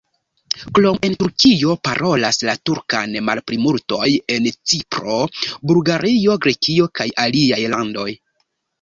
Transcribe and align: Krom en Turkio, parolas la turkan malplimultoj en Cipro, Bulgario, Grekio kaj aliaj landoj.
Krom 0.77 0.95
en 1.09 1.17
Turkio, 1.23 1.75
parolas 1.87 2.39
la 2.49 2.57
turkan 2.71 3.15
malplimultoj 3.29 4.09
en 4.39 4.51
Cipro, 4.73 5.21
Bulgario, 5.75 6.41
Grekio 6.49 6.93
kaj 7.03 7.13
aliaj 7.29 7.65
landoj. 7.79 8.13